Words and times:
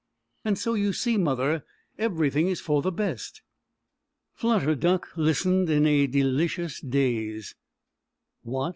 "So 0.55 0.73
you 0.73 0.93
see, 0.93 1.15
mother, 1.17 1.63
everything 1.99 2.47
is 2.47 2.59
for 2.59 2.81
the 2.81 2.91
best." 2.91 3.43
Flutter 4.33 4.73
Duck 4.73 5.09
listened 5.15 5.69
in 5.69 5.85
a 5.85 6.07
delicious 6.07 6.79
daze. 6.81 7.53
What! 8.41 8.69